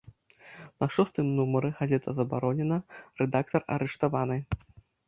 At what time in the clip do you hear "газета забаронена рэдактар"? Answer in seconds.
1.83-3.61